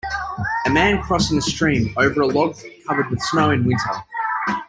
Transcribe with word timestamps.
A 0.65 0.71
man 0.71 0.99
crossing 1.03 1.37
a 1.37 1.41
stream 1.43 1.93
over 1.95 2.21
a 2.23 2.27
log 2.27 2.57
covered 2.87 3.11
with 3.11 3.21
snow 3.21 3.51
in 3.51 3.63
winter. 3.65 4.03